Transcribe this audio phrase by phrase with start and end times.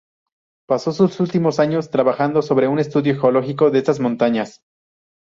[0.67, 4.63] Pasó sus últimos años trabajando sobre un estudio geológico de estas montañas.